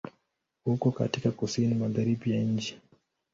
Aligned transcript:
Uko 0.65 0.91
katika 0.91 1.31
Kusini 1.31 1.75
Magharibi 1.75 2.31
ya 2.31 2.41
nchi. 2.43 2.79